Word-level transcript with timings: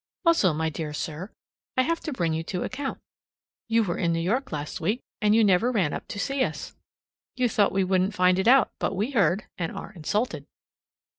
Also, 0.25 0.51
my 0.51 0.67
dear 0.67 0.93
sir, 0.93 1.29
I 1.77 1.83
have 1.83 1.99
to 1.99 2.11
bring 2.11 2.33
you 2.33 2.41
to 2.45 2.63
account. 2.63 2.97
You 3.67 3.83
were 3.83 3.99
in 3.99 4.11
New 4.13 4.19
York 4.19 4.51
last 4.51 4.81
week, 4.81 4.99
and 5.21 5.35
you 5.35 5.43
never 5.43 5.71
ran 5.71 5.93
up 5.93 6.07
to 6.07 6.17
see 6.17 6.43
us. 6.43 6.75
You 7.35 7.47
thought 7.47 7.71
we 7.71 7.83
wouldn't 7.83 8.15
find 8.15 8.39
it 8.39 8.47
out, 8.47 8.71
but 8.79 8.95
we 8.95 9.11
heard 9.11 9.43
and 9.59 9.71
are 9.77 9.93
insulted. 9.93 10.47